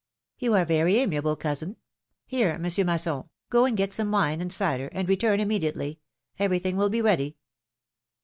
[0.41, 1.75] '^You arc very amiable, cousin!
[2.25, 5.97] Here, Monsieur Mas son, go and get some wine and cider, and return immedi ately—
[6.43, 7.37] everything will be ready."